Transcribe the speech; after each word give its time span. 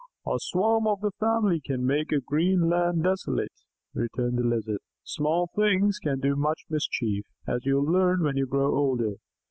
"A 0.25 0.37
swarm 0.39 0.87
of 0.87 1.01
his 1.01 1.11
family 1.19 1.61
can 1.63 1.85
make 1.85 2.11
a 2.11 2.19
green 2.21 2.67
land 2.67 3.03
desolate," 3.03 3.53
returned 3.93 4.39
the 4.39 4.43
Lizard. 4.43 4.79
"Small 5.03 5.51
things 5.55 5.99
can 5.99 6.19
do 6.19 6.35
much 6.35 6.63
mischief, 6.71 7.23
as 7.45 7.67
you 7.67 7.75
will 7.75 7.91
learn 7.93 8.23
when 8.23 8.35
you 8.35 8.47
grow 8.47 8.75
older. 8.75 9.17